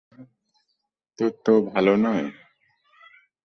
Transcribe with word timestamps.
তা, 1.19 1.25
তো 1.45 1.53
ভালো 1.71 1.93
না? 1.97 2.11